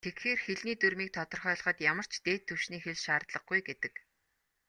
Тэгэхээр, 0.07 0.39
хэлний 0.45 0.77
дүрмийг 0.79 1.09
тодорхойлоход 1.17 1.77
ямар 1.91 2.07
ч 2.11 2.13
"дээд 2.25 2.41
түвшний 2.49 2.81
хэл" 2.85 2.99
шаардлагагүй 3.05 3.59
гэдэг. 3.67 3.93